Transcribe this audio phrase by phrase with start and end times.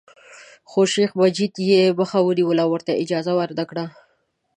[0.69, 3.85] خو شیخ مجید یې مخه ونیوله او ورته یې اجازه ورنکړه.